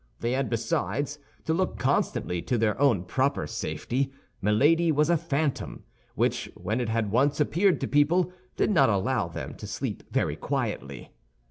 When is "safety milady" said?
3.45-4.91